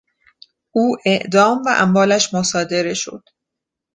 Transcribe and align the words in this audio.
او 0.75 0.97
اعدام 1.05 1.61
و 1.65 1.69
اموالش 1.75 2.33
مصادره 2.33 2.93
شد. 2.93 3.23